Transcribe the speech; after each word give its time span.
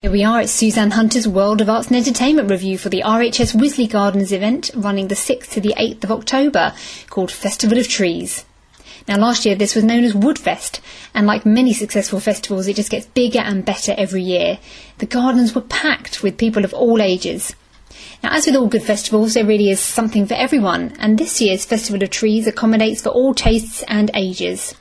Here 0.00 0.12
we 0.12 0.22
are 0.22 0.38
at 0.38 0.48
Suzanne 0.48 0.92
Hunter's 0.92 1.26
World 1.26 1.60
of 1.60 1.68
Arts 1.68 1.88
and 1.88 1.96
Entertainment 1.96 2.48
review 2.48 2.78
for 2.78 2.88
the 2.88 3.02
RHS 3.04 3.56
Wisley 3.56 3.90
Gardens 3.90 4.30
event 4.30 4.70
running 4.72 5.08
the 5.08 5.16
6th 5.16 5.50
to 5.50 5.60
the 5.60 5.74
8th 5.76 6.04
of 6.04 6.12
October 6.12 6.72
called 7.10 7.32
Festival 7.32 7.78
of 7.78 7.88
Trees. 7.88 8.44
Now 9.08 9.18
last 9.18 9.44
year 9.44 9.56
this 9.56 9.74
was 9.74 9.82
known 9.82 10.04
as 10.04 10.14
Woodfest 10.14 10.78
and 11.14 11.26
like 11.26 11.44
many 11.44 11.72
successful 11.72 12.20
festivals 12.20 12.68
it 12.68 12.76
just 12.76 12.92
gets 12.92 13.06
bigger 13.06 13.40
and 13.40 13.64
better 13.64 13.92
every 13.98 14.22
year. 14.22 14.60
The 14.98 15.06
gardens 15.06 15.56
were 15.56 15.62
packed 15.62 16.22
with 16.22 16.38
people 16.38 16.64
of 16.64 16.72
all 16.72 17.02
ages. 17.02 17.56
Now 18.22 18.30
as 18.30 18.46
with 18.46 18.54
all 18.54 18.68
good 18.68 18.84
festivals 18.84 19.34
there 19.34 19.44
really 19.44 19.68
is 19.68 19.80
something 19.80 20.26
for 20.26 20.34
everyone 20.34 20.94
and 21.00 21.18
this 21.18 21.40
year's 21.40 21.64
Festival 21.64 22.04
of 22.04 22.10
Trees 22.10 22.46
accommodates 22.46 23.02
for 23.02 23.08
all 23.08 23.34
tastes 23.34 23.82
and 23.88 24.12
ages. 24.14 24.76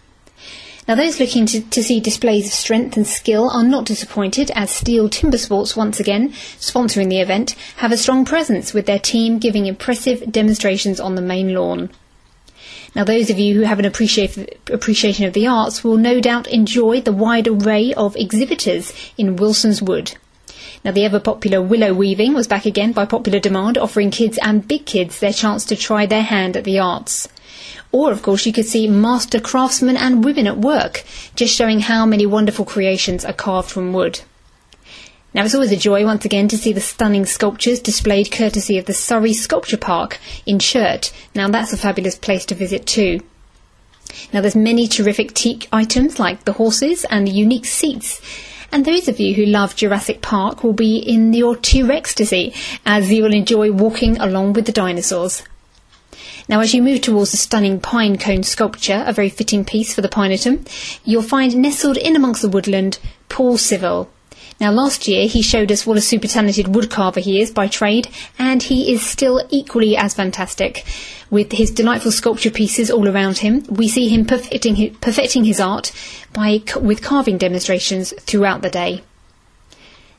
Now, 0.87 0.95
those 0.95 1.19
looking 1.19 1.45
to, 1.47 1.59
to, 1.61 1.83
see 1.83 1.99
displays 1.99 2.47
of 2.47 2.53
strength 2.53 2.95
and 2.95 3.05
skill 3.05 3.49
are 3.49 3.63
not 3.63 3.83
disappointed 3.83 4.51
as 4.55 4.71
Stihl 4.71 5.11
Timber 5.11 5.37
Sports, 5.37 5.75
once 5.75 5.99
again 5.99 6.29
sponsoring 6.59 7.09
the 7.09 7.19
event, 7.19 7.55
have 7.77 7.91
a 7.91 7.97
strong 7.97 8.23
presence 8.23 8.73
with 8.73 8.85
their 8.85 8.97
team 8.97 9.37
giving 9.37 9.65
impressive 9.65 10.31
demonstrations 10.31 11.01
on 11.01 11.15
the 11.15 11.21
main 11.21 11.53
lawn. 11.53 11.89
Now, 12.95 13.03
those 13.03 13.29
of 13.29 13.37
you 13.37 13.55
who 13.55 13.61
have 13.61 13.79
an 13.79 13.85
appreciation 13.85 15.25
of 15.25 15.33
the 15.33 15.45
arts 15.45 15.83
will 15.83 15.97
no 15.97 16.21
doubt 16.21 16.47
enjoy 16.47 17.01
the 17.01 17.11
wide 17.11 17.49
array 17.49 17.93
of 17.93 18.15
exhibitors 18.15 18.93
in 19.17 19.35
Wilson's 19.35 19.81
Wood. 19.81 20.13
Now, 20.83 20.91
the 20.91 21.05
ever 21.05 21.19
popular 21.19 21.61
willow 21.61 21.93
weaving 21.93 22.33
was 22.33 22.47
back 22.47 22.65
again 22.65 22.91
by 22.91 23.05
popular 23.05 23.39
demand, 23.39 23.77
offering 23.77 24.11
kids 24.11 24.37
and 24.41 24.67
big 24.67 24.85
kids 24.85 25.19
their 25.19 25.33
chance 25.33 25.65
to 25.65 25.75
try 25.75 26.05
their 26.05 26.23
hand 26.23 26.55
at 26.55 26.63
the 26.63 26.79
arts. 26.79 27.27
Or, 27.91 28.11
of 28.11 28.21
course, 28.21 28.45
you 28.45 28.53
could 28.53 28.65
see 28.65 28.87
master 28.87 29.39
craftsmen 29.39 29.97
and 29.97 30.23
women 30.23 30.47
at 30.47 30.57
work, 30.57 31.03
just 31.35 31.55
showing 31.55 31.79
how 31.79 32.05
many 32.05 32.25
wonderful 32.25 32.65
creations 32.65 33.25
are 33.25 33.33
carved 33.33 33.69
from 33.69 33.93
wood. 33.93 34.21
Now, 35.33 35.45
it's 35.45 35.53
always 35.53 35.71
a 35.71 35.77
joy 35.77 36.05
once 36.05 36.25
again 36.25 36.47
to 36.47 36.57
see 36.57 36.73
the 36.73 36.81
stunning 36.81 37.25
sculptures 37.25 37.79
displayed 37.79 38.31
courtesy 38.31 38.77
of 38.77 38.85
the 38.85 38.93
Surrey 38.93 39.33
Sculpture 39.33 39.77
Park 39.77 40.19
in 40.45 40.57
Churt. 40.59 41.11
Now, 41.35 41.47
that's 41.47 41.73
a 41.73 41.77
fabulous 41.77 42.15
place 42.15 42.45
to 42.45 42.55
visit 42.55 42.85
too. 42.85 43.19
Now, 44.33 44.41
there's 44.41 44.55
many 44.55 44.87
terrific 44.87 45.33
teak 45.33 45.67
items 45.71 46.17
like 46.17 46.45
the 46.45 46.53
horses 46.53 47.05
and 47.05 47.27
the 47.27 47.31
unique 47.31 47.65
seats. 47.65 48.21
And 48.71 48.85
those 48.85 49.07
of 49.07 49.19
you 49.19 49.33
who 49.33 49.45
love 49.45 49.75
Jurassic 49.75 50.21
Park 50.21 50.63
will 50.63 50.73
be 50.73 50.97
in 50.97 51.33
your 51.33 51.55
T-Rex 51.55 52.15
as 52.85 53.11
you 53.11 53.23
will 53.23 53.33
enjoy 53.33 53.71
walking 53.71 54.17
along 54.17 54.53
with 54.53 54.65
the 54.65 54.71
dinosaurs. 54.71 55.43
Now, 56.49 56.61
as 56.61 56.73
you 56.73 56.81
move 56.81 57.01
towards 57.01 57.31
the 57.31 57.37
stunning 57.37 57.79
pine 57.79 58.17
cone 58.17 58.43
sculpture, 58.43 59.03
a 59.05 59.13
very 59.13 59.29
fitting 59.29 59.65
piece 59.65 59.93
for 59.93 60.01
the 60.01 60.09
Pinetum, 60.09 60.65
you'll 61.03 61.21
find 61.21 61.55
nestled 61.57 61.97
in 61.97 62.15
amongst 62.15 62.41
the 62.41 62.49
woodland 62.49 62.99
Paul 63.27 63.57
Civil. 63.57 64.09
Now, 64.59 64.71
last 64.71 65.07
year 65.07 65.27
he 65.27 65.43
showed 65.43 65.71
us 65.71 65.85
what 65.85 65.97
a 65.97 66.01
super 66.01 66.27
talented 66.27 66.65
woodcarver 66.65 67.19
he 67.19 67.39
is 67.39 67.51
by 67.51 67.67
trade, 67.67 68.07
and 68.39 68.63
he 68.63 68.91
is 68.91 69.05
still 69.05 69.45
equally 69.51 69.95
as 69.95 70.15
fantastic. 70.15 70.83
With 71.29 71.51
his 71.51 71.69
delightful 71.69 72.11
sculpture 72.11 72.49
pieces 72.49 72.89
all 72.89 73.07
around 73.07 73.39
him, 73.39 73.63
we 73.69 73.87
see 73.87 74.07
him 74.07 74.25
perfecting 74.25 74.75
his, 74.75 74.97
perfecting 74.97 75.43
his 75.43 75.59
art 75.59 75.91
by, 76.33 76.63
with 76.81 77.03
carving 77.03 77.37
demonstrations 77.37 78.13
throughout 78.21 78.63
the 78.63 78.69
day. 78.69 79.03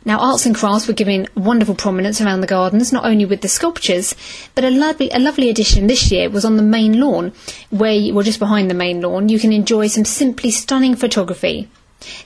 Now, 0.04 0.20
arts 0.20 0.46
and 0.46 0.54
crafts 0.54 0.86
were 0.86 0.94
given 0.94 1.26
wonderful 1.34 1.74
prominence 1.74 2.20
around 2.20 2.40
the 2.40 2.46
gardens, 2.46 2.92
not 2.92 3.04
only 3.04 3.24
with 3.24 3.40
the 3.40 3.48
sculptures, 3.48 4.14
but 4.54 4.64
a 4.64 4.70
lovely, 4.70 5.10
a 5.10 5.18
lovely 5.18 5.50
addition 5.50 5.88
this 5.88 6.12
year 6.12 6.30
was 6.30 6.44
on 6.44 6.56
the 6.56 6.62
main 6.62 7.00
lawn, 7.00 7.32
where, 7.70 8.14
well, 8.14 8.22
just 8.22 8.38
behind 8.38 8.70
the 8.70 8.74
main 8.74 9.00
lawn, 9.00 9.28
you 9.28 9.40
can 9.40 9.52
enjoy 9.52 9.88
some 9.88 10.04
simply 10.04 10.52
stunning 10.52 10.94
photography. 10.94 11.68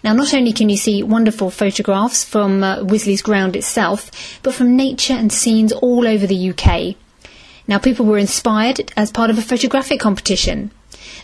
Now, 0.04 0.12
not 0.12 0.34
only 0.34 0.52
can 0.52 0.68
you 0.68 0.76
see 0.76 1.02
wonderful 1.02 1.50
photographs 1.50 2.24
from 2.24 2.62
uh, 2.62 2.82
Wisley's 2.82 3.22
ground 3.22 3.56
itself, 3.56 4.10
but 4.42 4.54
from 4.54 4.76
nature 4.76 5.14
and 5.14 5.32
scenes 5.32 5.72
all 5.72 6.06
over 6.06 6.26
the 6.26 6.50
UK. 6.50 6.96
Now, 7.66 7.78
people 7.78 8.06
were 8.06 8.18
inspired 8.18 8.92
as 8.96 9.10
part 9.10 9.30
of 9.30 9.38
a 9.38 9.42
photographic 9.42 10.00
competition. 10.00 10.72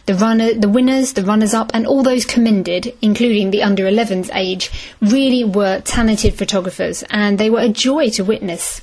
The 0.06 0.14
runner, 0.14 0.54
the 0.54 0.69
winners, 0.69 1.12
the 1.12 1.25
runners-up, 1.25 1.70
and 1.75 1.86
all 1.86 2.03
those 2.03 2.25
commended, 2.25 2.94
including 3.03 3.50
the 3.50 3.62
under 3.62 3.84
11s 3.84 4.31
age, 4.34 4.70
really 5.03 5.44
were 5.44 5.80
talented 5.80 6.34
photographers, 6.34 7.04
and 7.10 7.38
they 7.38 7.50
were 7.50 7.60
a 7.60 7.69
joy 7.69 8.09
to 8.10 8.25
witness. 8.25 8.80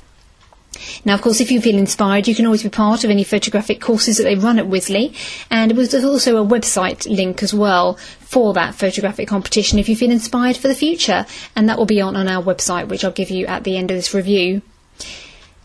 Now, 1.06 1.14
of 1.14 1.22
course, 1.22 1.42
if 1.42 1.52
you 1.52 1.62
feel 1.62 1.78
inspired, 1.78 2.28
you 2.28 2.36
can 2.36 2.46
always 2.46 2.64
be 2.64 2.70
part 2.70 3.04
of 3.04 3.10
any 3.10 3.24
photographic 3.24 3.82
courses 3.82 4.18
that 4.18 4.24
they 4.24 4.36
run 4.36 4.60
at 4.60 4.66
Wisley, 4.66 5.16
and 5.50 5.72
there's 5.72 6.04
also 6.04 6.38
a 6.38 6.46
website 6.46 7.08
link 7.10 7.44
as 7.44 7.54
well 7.54 7.96
for 8.20 8.54
that 8.54 8.76
photographic 8.76 9.28
competition 9.28 9.80
if 9.80 9.88
you 9.88 9.96
feel 9.96 10.12
inspired 10.12 10.58
for 10.58 10.68
the 10.68 10.76
future, 10.76 11.26
and 11.56 11.70
that 11.70 11.78
will 11.78 11.86
be 11.86 12.02
on, 12.02 12.16
on 12.16 12.28
our 12.28 12.44
website, 12.44 12.88
which 12.88 13.04
I'll 13.04 13.12
give 13.12 13.30
you 13.30 13.46
at 13.46 13.64
the 13.64 13.78
end 13.78 13.92
of 13.92 13.98
this 13.98 14.14
review. 14.14 14.62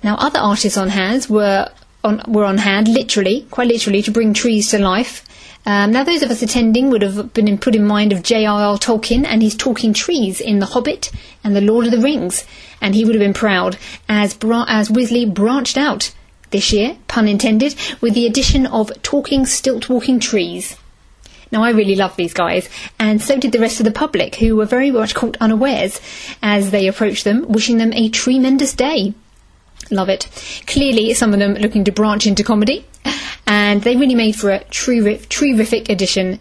Now, 0.02 0.16
other 0.16 0.38
artists 0.38 0.78
on 0.78 0.88
hand 0.88 1.26
were 1.28 1.70
on, 2.02 2.22
were 2.26 2.44
on 2.44 2.58
hand, 2.58 2.88
literally, 2.88 3.46
quite 3.50 3.68
literally, 3.68 4.02
to 4.02 4.10
bring 4.10 4.32
trees 4.32 4.70
to 4.70 4.78
life. 4.78 5.24
Um, 5.66 5.92
now, 5.92 6.04
those 6.04 6.22
of 6.22 6.30
us 6.30 6.42
attending 6.42 6.90
would 6.90 7.02
have 7.02 7.34
been 7.34 7.58
put 7.58 7.74
in 7.74 7.86
mind 7.86 8.12
of 8.12 8.22
J.R.R. 8.22 8.78
Tolkien 8.78 9.26
and 9.26 9.42
his 9.42 9.54
talking 9.54 9.92
trees 9.92 10.40
in 10.40 10.58
The 10.58 10.66
Hobbit 10.66 11.10
and 11.44 11.54
The 11.54 11.60
Lord 11.60 11.84
of 11.86 11.92
the 11.92 12.00
Rings, 12.00 12.44
and 12.80 12.94
he 12.94 13.04
would 13.04 13.14
have 13.14 13.20
been 13.20 13.34
proud 13.34 13.76
as, 14.08 14.32
Bra- 14.32 14.64
as 14.68 14.88
Wisley 14.88 15.32
branched 15.32 15.76
out 15.76 16.14
this 16.50 16.72
year, 16.72 16.96
pun 17.08 17.28
intended, 17.28 17.74
with 18.00 18.14
the 18.14 18.26
addition 18.26 18.66
of 18.66 18.90
talking, 19.02 19.44
stilt 19.44 19.88
walking 19.88 20.18
trees. 20.18 20.76
Now, 21.52 21.62
I 21.62 21.70
really 21.70 21.96
love 21.96 22.16
these 22.16 22.32
guys, 22.32 22.68
and 22.98 23.20
so 23.20 23.38
did 23.38 23.52
the 23.52 23.58
rest 23.58 23.80
of 23.80 23.84
the 23.84 23.92
public, 23.92 24.36
who 24.36 24.56
were 24.56 24.66
very 24.66 24.90
much 24.90 25.14
caught 25.14 25.36
unawares 25.40 26.00
as 26.42 26.70
they 26.70 26.86
approached 26.86 27.24
them, 27.24 27.44
wishing 27.48 27.76
them 27.76 27.92
a 27.92 28.08
tremendous 28.08 28.72
day. 28.72 29.14
Love 29.90 30.08
it. 30.08 30.28
Clearly, 30.66 31.12
some 31.14 31.32
of 31.32 31.40
them 31.40 31.54
looking 31.54 31.84
to 31.84 31.92
branch 31.92 32.26
into 32.26 32.44
comedy, 32.44 32.86
and 33.50 33.82
they 33.82 33.96
really 33.96 34.14
made 34.14 34.36
for 34.36 34.52
a 34.52 34.62
terrific 34.70 35.88
addition 35.88 36.38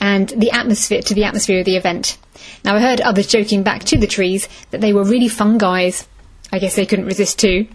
and 0.00 0.28
the 0.28 0.52
atmosphere 0.52 1.02
to 1.02 1.12
the 1.12 1.24
atmosphere 1.24 1.58
of 1.58 1.64
the 1.64 1.76
event. 1.76 2.16
Now, 2.64 2.76
I 2.76 2.80
heard 2.80 3.00
others 3.00 3.26
joking 3.26 3.64
back 3.64 3.82
to 3.84 3.98
the 3.98 4.06
trees 4.06 4.48
that 4.70 4.80
they 4.80 4.92
were 4.92 5.02
really 5.02 5.26
fun 5.26 5.58
guys. 5.58 6.06
I 6.52 6.60
guess 6.60 6.76
they 6.76 6.86
couldn't 6.86 7.06
resist 7.06 7.40
too. 7.40 7.66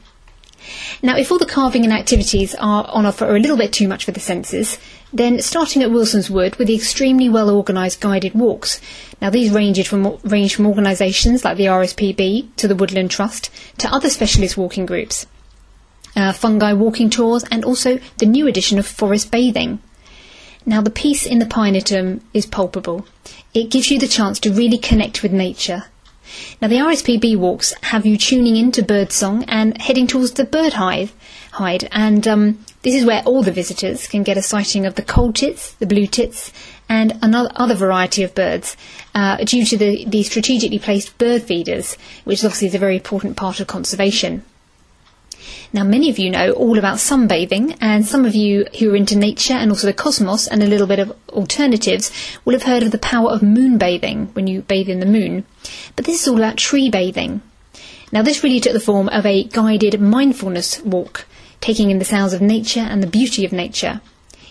Now, 1.04 1.18
if 1.18 1.30
all 1.30 1.38
the 1.38 1.46
carving 1.46 1.84
and 1.84 1.92
activities 1.92 2.56
are 2.56 2.86
on 2.88 3.06
offer 3.06 3.26
are 3.26 3.36
a 3.36 3.40
little 3.40 3.58
bit 3.58 3.74
too 3.74 3.88
much 3.90 4.06
for 4.06 4.12
the 4.12 4.22
senses, 4.22 4.78
then 5.12 5.42
starting 5.42 5.84
at 5.84 5.92
Wilson's 5.92 6.30
Wood 6.30 6.56
with 6.56 6.70
the 6.70 6.76
extremely 6.76 7.28
well 7.28 7.50
organised 7.50 8.00
guided 8.00 8.34
walks. 8.34 8.80
Now, 9.22 9.30
these 9.30 9.52
range 9.52 9.86
from, 9.90 10.18
range 10.24 10.56
from 10.56 10.68
organisations 10.68 11.44
like 11.44 11.58
the 11.58 11.66
RSPB 11.66 12.56
to 12.56 12.68
the 12.70 12.76
Woodland 12.76 13.12
Trust 13.12 13.50
to 13.80 13.94
other 13.94 14.10
specialist 14.10 14.56
walking 14.56 14.86
groups. 14.86 15.26
Uh, 16.20 16.34
fungi 16.34 16.74
walking 16.74 17.10
tours, 17.10 17.46
and 17.50 17.64
also 17.64 17.98
the 18.18 18.26
new 18.26 18.46
edition 18.46 18.78
of 18.78 18.86
forest 18.86 19.32
bathing. 19.32 19.80
Now, 20.66 20.82
the 20.82 20.90
peace 20.90 21.26
in 21.26 21.40
the 21.40 21.46
Pinetum 21.46 22.20
is 22.34 22.46
palpable. 22.46 23.08
It 23.54 23.72
gives 23.72 23.90
you 23.90 23.98
the 23.98 24.08
chance 24.18 24.38
to 24.42 24.52
really 24.52 24.78
connect 24.78 25.24
with 25.24 25.32
nature 25.32 25.86
now, 26.62 26.68
the 26.68 26.76
RSPB 26.76 27.38
walks 27.38 27.74
have 27.82 28.06
you 28.06 28.18
tuning 28.18 28.56
into 28.56 28.84
birdsong 28.84 29.44
and 29.46 29.80
heading 29.82 30.08
towards 30.08 30.32
the 30.32 30.46
bird 30.46 30.74
hive, 30.74 31.14
hide, 31.52 31.88
and 31.92 32.28
um, 32.28 32.66
this 32.84 32.96
is 32.96 33.06
where 33.06 33.24
all 33.24 33.42
the 33.42 33.52
visitors 33.52 34.08
can 34.08 34.24
get 34.24 34.38
a 34.38 34.42
sighting 34.42 34.86
of 34.86 34.96
the 34.96 35.02
coal 35.02 35.34
tits, 35.34 35.74
the 35.76 35.88
blue 35.88 36.06
tits, 36.06 36.52
and 36.88 37.18
another 37.22 37.52
other 37.56 37.76
variety 37.76 38.24
of 38.24 38.36
birds, 38.36 38.78
uh, 39.16 39.38
due 39.38 39.66
to 39.66 39.78
the, 39.78 40.06
the 40.06 40.24
strategically 40.24 40.80
placed 40.80 41.18
bird 41.18 41.44
feeders, 41.44 41.98
which 42.26 42.44
obviously 42.44 42.68
is 42.68 42.76
a 42.76 42.80
very 42.80 42.96
important 42.96 43.36
part 43.36 43.60
of 43.60 43.68
conservation. 43.68 44.44
Now, 45.72 45.84
many 45.84 46.10
of 46.10 46.18
you 46.18 46.30
know 46.30 46.52
all 46.52 46.78
about 46.78 46.98
sunbathing, 46.98 47.78
and 47.80 48.06
some 48.06 48.26
of 48.26 48.36
you 48.36 48.66
who 48.80 48.92
are 48.92 48.96
into 48.96 49.16
nature 49.16 49.54
and 49.54 49.70
also 49.70 49.88
the 49.88 49.94
cosmos 49.94 50.48
and 50.48 50.64
a 50.64 50.68
little 50.68 50.88
bit 50.88 51.00
of 51.00 51.16
alternatives 51.30 52.12
will 52.46 52.54
have 52.54 52.64
heard 52.64 52.84
of 52.84 52.92
the 52.92 52.98
power 52.98 53.30
of 53.30 53.42
moonbathing 53.42 54.34
when 54.36 54.48
you 54.48 54.62
bathe 54.62 54.90
in 54.90 55.00
the 55.00 55.06
moon. 55.06 55.46
But 55.96 56.06
this 56.06 56.22
is 56.22 56.28
all 56.28 56.38
about 56.38 56.58
tree 56.58 56.90
bathing. 56.90 57.42
Now, 58.12 58.24
this 58.24 58.44
really 58.44 58.60
took 58.60 58.74
the 58.74 58.80
form 58.80 59.10
of 59.10 59.26
a 59.26 59.44
guided 59.44 60.02
mindfulness 60.02 60.82
walk, 60.82 61.26
taking 61.62 61.92
in 61.92 62.00
the 62.00 62.06
sounds 62.06 62.34
of 62.34 62.42
nature 62.42 62.80
and 62.80 63.04
the 63.04 63.08
beauty 63.08 63.46
of 63.46 63.52
nature. 63.52 64.02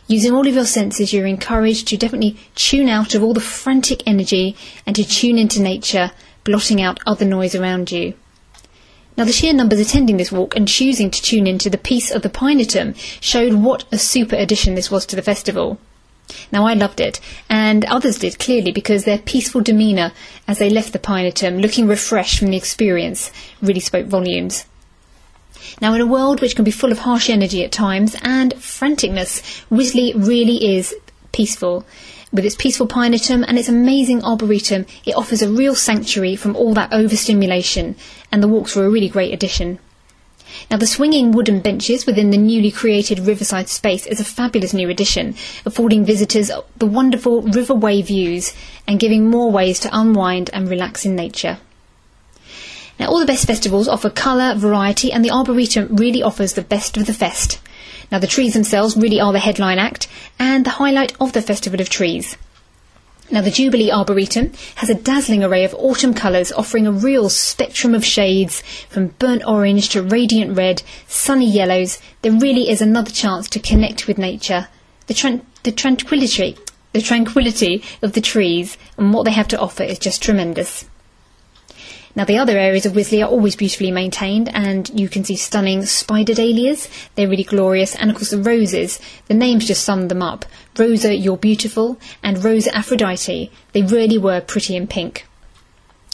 Using 0.06 0.32
all 0.32 0.46
of 0.46 0.54
your 0.54 0.64
senses, 0.64 1.12
you're 1.12 1.26
encouraged 1.26 1.88
to 1.88 1.96
definitely 1.98 2.38
tune 2.54 2.88
out 2.88 3.14
of 3.14 3.22
all 3.22 3.34
the 3.34 3.40
frantic 3.40 4.02
energy 4.06 4.56
and 4.86 4.96
to 4.96 5.04
tune 5.04 5.36
into 5.36 5.60
nature, 5.60 6.12
blotting 6.44 6.80
out 6.80 7.00
other 7.04 7.26
noise 7.26 7.54
around 7.54 7.92
you. 7.92 8.14
Now, 9.18 9.24
the 9.24 9.32
sheer 9.32 9.52
numbers 9.52 9.80
attending 9.80 10.16
this 10.16 10.30
walk 10.30 10.54
and 10.54 10.68
choosing 10.68 11.10
to 11.10 11.20
tune 11.20 11.48
into 11.48 11.68
the 11.68 11.76
peace 11.76 12.12
of 12.12 12.22
the 12.22 12.28
Pinetum 12.28 12.94
showed 13.20 13.52
what 13.52 13.82
a 13.90 13.98
super 13.98 14.36
addition 14.36 14.76
this 14.76 14.92
was 14.92 15.04
to 15.06 15.16
the 15.16 15.22
festival. 15.22 15.76
Now, 16.52 16.66
I 16.66 16.74
loved 16.74 17.00
it, 17.00 17.18
and 17.50 17.84
others 17.86 18.20
did 18.20 18.38
clearly 18.38 18.70
because 18.70 19.02
their 19.02 19.18
peaceful 19.18 19.60
demeanour 19.60 20.12
as 20.46 20.60
they 20.60 20.70
left 20.70 20.92
the 20.92 21.00
Pinetum, 21.00 21.60
looking 21.60 21.88
refreshed 21.88 22.38
from 22.38 22.52
the 22.52 22.56
experience, 22.56 23.32
really 23.60 23.80
spoke 23.80 24.06
volumes. 24.06 24.66
Now, 25.80 25.94
in 25.94 26.00
a 26.00 26.06
world 26.06 26.40
which 26.40 26.54
can 26.54 26.64
be 26.64 26.70
full 26.70 26.92
of 26.92 27.00
harsh 27.00 27.28
energy 27.28 27.64
at 27.64 27.72
times 27.72 28.14
and 28.22 28.54
franticness, 28.54 29.42
Wisley 29.68 30.12
really 30.14 30.76
is 30.76 30.94
peaceful. 31.32 31.84
With 32.30 32.44
its 32.44 32.56
peaceful 32.56 32.86
pinetum 32.86 33.44
and 33.48 33.58
its 33.58 33.68
amazing 33.68 34.22
arboretum, 34.22 34.84
it 35.06 35.16
offers 35.16 35.40
a 35.40 35.50
real 35.50 35.74
sanctuary 35.74 36.36
from 36.36 36.56
all 36.56 36.74
that 36.74 36.92
overstimulation, 36.92 37.96
and 38.30 38.42
the 38.42 38.48
walks 38.48 38.76
were 38.76 38.84
a 38.84 38.90
really 38.90 39.08
great 39.08 39.32
addition. 39.32 39.78
Now, 40.70 40.76
the 40.76 40.86
swinging 40.86 41.32
wooden 41.32 41.60
benches 41.60 42.04
within 42.04 42.30
the 42.30 42.36
newly 42.36 42.70
created 42.70 43.20
riverside 43.20 43.68
space 43.68 44.06
is 44.06 44.20
a 44.20 44.24
fabulous 44.24 44.74
new 44.74 44.88
addition, 44.90 45.36
affording 45.64 46.04
visitors 46.04 46.50
the 46.76 46.86
wonderful 46.86 47.42
riverway 47.42 48.04
views 48.04 48.54
and 48.86 49.00
giving 49.00 49.30
more 49.30 49.50
ways 49.50 49.80
to 49.80 49.90
unwind 49.92 50.50
and 50.52 50.68
relax 50.68 51.04
in 51.06 51.14
nature. 51.16 51.58
Now, 52.98 53.08
all 53.08 53.20
the 53.20 53.26
best 53.26 53.46
festivals 53.46 53.88
offer 53.88 54.10
colour, 54.10 54.54
variety, 54.54 55.12
and 55.12 55.24
the 55.24 55.30
Arboretum 55.30 55.96
really 55.96 56.22
offers 56.22 56.54
the 56.54 56.62
best 56.62 56.96
of 56.96 57.06
the 57.06 57.14
fest. 57.14 57.60
Now, 58.10 58.18
the 58.18 58.26
trees 58.26 58.54
themselves 58.54 58.96
really 58.96 59.20
are 59.20 59.32
the 59.32 59.38
headline 59.38 59.78
act 59.78 60.08
and 60.38 60.64
the 60.64 60.70
highlight 60.70 61.14
of 61.20 61.32
the 61.32 61.42
Festival 61.42 61.80
of 61.80 61.90
Trees. 61.90 62.36
Now, 63.30 63.42
the 63.42 63.50
Jubilee 63.50 63.90
Arboretum 63.90 64.52
has 64.76 64.88
a 64.88 64.94
dazzling 64.94 65.44
array 65.44 65.62
of 65.64 65.74
autumn 65.74 66.14
colours 66.14 66.50
offering 66.52 66.86
a 66.86 66.92
real 66.92 67.28
spectrum 67.28 67.94
of 67.94 68.02
shades 68.02 68.62
from 68.88 69.08
burnt 69.18 69.42
orange 69.46 69.90
to 69.90 70.02
radiant 70.02 70.56
red, 70.56 70.82
sunny 71.06 71.50
yellows. 71.50 71.98
There 72.22 72.32
really 72.32 72.70
is 72.70 72.80
another 72.80 73.10
chance 73.10 73.46
to 73.50 73.58
connect 73.58 74.06
with 74.06 74.16
nature. 74.16 74.68
The, 75.08 75.14
tran- 75.14 75.42
the 75.62 75.72
tranquility, 75.72 76.56
the 76.94 77.02
tranquility 77.02 77.84
of 78.00 78.14
the 78.14 78.22
trees 78.22 78.78
and 78.96 79.12
what 79.12 79.24
they 79.24 79.32
have 79.32 79.48
to 79.48 79.60
offer 79.60 79.82
is 79.82 79.98
just 79.98 80.22
tremendous. 80.22 80.86
Now, 82.18 82.24
the 82.24 82.38
other 82.38 82.58
areas 82.58 82.84
of 82.84 82.94
Wisley 82.94 83.24
are 83.24 83.30
always 83.30 83.54
beautifully 83.54 83.92
maintained, 83.92 84.48
and 84.52 84.90
you 84.92 85.08
can 85.08 85.22
see 85.22 85.36
stunning 85.36 85.86
spider 85.86 86.34
dahlias. 86.34 86.88
They're 87.14 87.28
really 87.28 87.44
glorious, 87.44 87.94
and 87.94 88.10
of 88.10 88.16
course, 88.16 88.30
the 88.30 88.42
roses. 88.42 88.98
The 89.28 89.34
names 89.34 89.68
just 89.68 89.84
sum 89.84 90.08
them 90.08 90.20
up 90.20 90.44
Rosa, 90.76 91.14
You're 91.14 91.36
Beautiful, 91.36 91.96
and 92.20 92.42
Rosa 92.42 92.74
Aphrodite. 92.74 93.52
They 93.70 93.82
really 93.82 94.18
were 94.18 94.40
pretty 94.40 94.74
in 94.74 94.88
pink. 94.88 95.28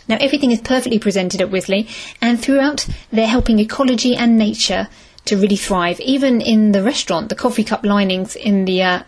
Now, 0.07 0.19
everything 0.21 0.51
is 0.51 0.61
perfectly 0.61 0.99
presented 0.99 1.41
at 1.41 1.49
Wisley, 1.49 1.89
and 2.21 2.39
throughout, 2.39 2.87
they're 3.11 3.27
helping 3.27 3.59
ecology 3.59 4.15
and 4.15 4.37
nature 4.37 4.89
to 5.25 5.39
really 5.39 5.57
thrive. 5.57 6.01
Even 6.01 6.43
in 6.43 6.73
the 6.73 6.83
restaurant, 6.83 7.31
the 7.31 7.35
coffee 7.35 7.65
cup 7.65 7.83
linings 7.83 8.37
in 8.37 8.67
the 8.67 8.83
uh, 8.83 9.03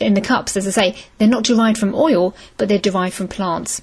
in 0.00 0.14
the 0.14 0.20
cups, 0.20 0.56
as 0.56 0.66
I 0.66 0.70
say, 0.72 0.96
they're 1.18 1.28
not 1.28 1.44
derived 1.44 1.78
from 1.78 1.94
oil, 1.94 2.34
but 2.56 2.68
they're 2.68 2.80
derived 2.80 3.14
from 3.14 3.28
plants. 3.28 3.80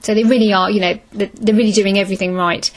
So 0.00 0.14
they 0.14 0.24
really 0.24 0.52
are, 0.52 0.70
you 0.70 0.80
know, 0.80 0.98
they're 1.12 1.54
really 1.54 1.72
doing 1.72 1.98
everything 1.98 2.34
right. 2.34 2.70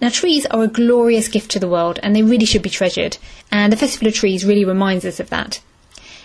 Now, 0.00 0.10
trees 0.10 0.44
are 0.46 0.64
a 0.64 0.68
glorious 0.68 1.28
gift 1.28 1.50
to 1.52 1.58
the 1.58 1.68
world 1.68 1.98
and 2.02 2.14
they 2.14 2.22
really 2.22 2.44
should 2.44 2.62
be 2.62 2.70
treasured, 2.70 3.16
and 3.50 3.72
the 3.72 3.76
Festival 3.76 4.08
of 4.08 4.14
Trees 4.14 4.44
really 4.44 4.64
reminds 4.64 5.04
us 5.04 5.20
of 5.20 5.30
that. 5.30 5.60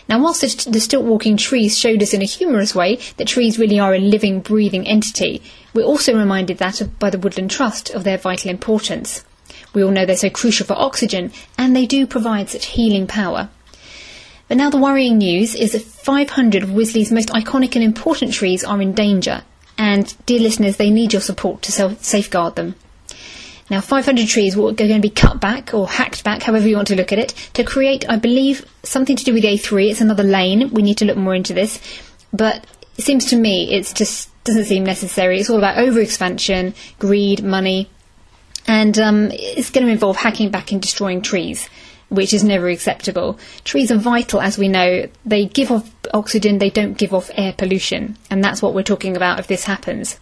Now, 0.09 0.19
whilst 0.19 0.41
the, 0.41 0.71
the 0.71 0.79
stilt 0.79 1.05
walking 1.05 1.37
trees 1.37 1.77
showed 1.77 2.01
us 2.01 2.15
in 2.15 2.23
a 2.23 2.25
humorous 2.25 2.73
way 2.73 2.97
that 3.17 3.27
trees 3.27 3.59
really 3.59 3.79
are 3.79 3.93
a 3.93 3.99
living, 3.99 4.39
breathing 4.39 4.87
entity, 4.87 5.43
we're 5.73 5.83
also 5.83 6.17
reminded 6.17 6.57
that 6.57 6.81
by 6.97 7.11
the 7.11 7.19
Woodland 7.19 7.51
Trust 7.51 7.91
of 7.91 8.03
their 8.03 8.17
vital 8.17 8.49
importance. 8.49 9.23
We 9.73 9.83
all 9.83 9.91
know 9.91 10.07
they're 10.07 10.17
so 10.17 10.31
crucial 10.31 10.65
for 10.65 10.73
oxygen 10.73 11.31
and 11.59 11.75
they 11.75 11.85
do 11.85 12.07
provide 12.07 12.49
such 12.49 12.65
healing 12.65 13.05
power. 13.05 13.49
But 14.47 14.57
now 14.57 14.71
the 14.71 14.77
worrying 14.77 15.19
news 15.19 15.53
is 15.53 15.73
that 15.73 15.83
500 15.83 16.63
of 16.63 16.69
Wisley's 16.69 17.11
most 17.11 17.29
iconic 17.29 17.75
and 17.75 17.83
important 17.83 18.33
trees 18.33 18.63
are 18.63 18.81
in 18.81 18.93
danger, 18.93 19.43
and 19.79 20.13
dear 20.25 20.41
listeners, 20.41 20.75
they 20.75 20.91
need 20.91 21.13
your 21.13 21.21
support 21.21 21.61
to 21.63 21.95
safeguard 22.01 22.55
them. 22.55 22.75
Now, 23.69 23.79
500 23.79 24.27
trees 24.27 24.57
are 24.57 24.73
going 24.73 24.89
to 24.89 24.99
be 24.99 25.09
cut 25.09 25.39
back 25.39 25.73
or 25.73 25.87
hacked 25.87 26.25
back, 26.25 26.43
however 26.43 26.67
you 26.67 26.75
want 26.75 26.89
to 26.89 26.95
look 26.95 27.13
at 27.13 27.19
it, 27.19 27.29
to 27.53 27.63
create, 27.63 28.03
I 28.09 28.17
believe, 28.17 28.65
something 28.83 29.15
to 29.15 29.23
do 29.23 29.33
with 29.33 29.45
A3. 29.45 29.89
It's 29.89 30.01
another 30.01 30.23
lane. 30.23 30.71
We 30.71 30.81
need 30.81 30.97
to 30.97 31.05
look 31.05 31.15
more 31.15 31.33
into 31.33 31.53
this. 31.53 31.79
But 32.33 32.67
it 32.97 33.05
seems 33.05 33.27
to 33.27 33.37
me 33.37 33.71
it 33.71 33.89
just 33.95 34.29
doesn't 34.43 34.65
seem 34.65 34.83
necessary. 34.83 35.39
It's 35.39 35.49
all 35.49 35.57
about 35.57 35.77
overexpansion, 35.77 36.75
greed, 36.99 37.41
money, 37.41 37.89
and 38.67 38.99
um, 38.99 39.29
it's 39.31 39.69
going 39.69 39.85
to 39.85 39.91
involve 39.93 40.17
hacking 40.17 40.51
back 40.51 40.73
and 40.73 40.81
destroying 40.81 41.21
trees 41.21 41.69
which 42.09 42.33
is 42.33 42.43
never 42.43 42.67
acceptable. 42.67 43.39
Trees 43.63 43.91
are 43.91 43.97
vital, 43.97 44.41
as 44.41 44.57
we 44.57 44.67
know. 44.67 45.07
They 45.25 45.45
give 45.45 45.71
off 45.71 45.89
oxygen, 46.13 46.57
they 46.57 46.69
don't 46.69 46.97
give 46.97 47.13
off 47.13 47.31
air 47.35 47.53
pollution, 47.53 48.17
and 48.29 48.43
that's 48.43 48.61
what 48.61 48.73
we're 48.73 48.83
talking 48.83 49.15
about 49.15 49.39
if 49.39 49.47
this 49.47 49.63
happens. 49.63 50.19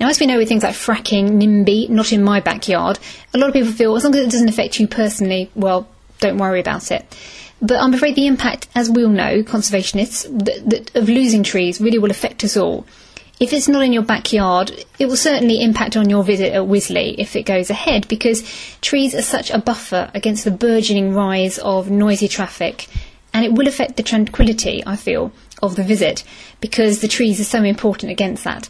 Now, 0.00 0.08
as 0.08 0.18
we 0.18 0.26
know 0.26 0.38
with 0.38 0.48
things 0.48 0.64
like 0.64 0.74
fracking, 0.74 1.40
NIMBY, 1.40 1.88
not 1.88 2.12
in 2.12 2.24
my 2.24 2.40
backyard, 2.40 2.98
a 3.32 3.38
lot 3.38 3.48
of 3.48 3.54
people 3.54 3.72
feel 3.72 3.94
as 3.96 4.04
long 4.04 4.14
as 4.14 4.26
it 4.26 4.30
doesn't 4.30 4.48
affect 4.48 4.80
you 4.80 4.88
personally, 4.88 5.50
well, 5.54 5.88
don't 6.18 6.38
worry 6.38 6.60
about 6.60 6.90
it. 6.90 7.16
But 7.62 7.80
I'm 7.80 7.94
afraid 7.94 8.16
the 8.16 8.26
impact, 8.26 8.68
as 8.74 8.90
we 8.90 9.04
all 9.04 9.10
know, 9.10 9.42
conservationists, 9.42 10.96
of 10.96 11.08
losing 11.08 11.44
trees 11.44 11.80
really 11.80 11.98
will 11.98 12.10
affect 12.10 12.42
us 12.42 12.56
all. 12.56 12.86
If 13.40 13.52
it's 13.52 13.68
not 13.68 13.82
in 13.82 13.92
your 13.92 14.04
backyard, 14.04 14.84
it 14.98 15.06
will 15.06 15.16
certainly 15.16 15.60
impact 15.60 15.96
on 15.96 16.08
your 16.08 16.22
visit 16.22 16.52
at 16.52 16.62
Wisley 16.62 17.16
if 17.18 17.34
it 17.34 17.42
goes 17.42 17.68
ahead 17.68 18.06
because 18.06 18.44
trees 18.80 19.14
are 19.14 19.22
such 19.22 19.50
a 19.50 19.58
buffer 19.58 20.10
against 20.14 20.44
the 20.44 20.52
burgeoning 20.52 21.14
rise 21.14 21.58
of 21.58 21.90
noisy 21.90 22.28
traffic 22.28 22.86
and 23.32 23.44
it 23.44 23.52
will 23.52 23.66
affect 23.66 23.96
the 23.96 24.04
tranquility, 24.04 24.84
I 24.86 24.94
feel, 24.94 25.32
of 25.60 25.74
the 25.74 25.82
visit 25.82 26.22
because 26.60 27.00
the 27.00 27.08
trees 27.08 27.40
are 27.40 27.44
so 27.44 27.64
important 27.64 28.12
against 28.12 28.44
that. 28.44 28.68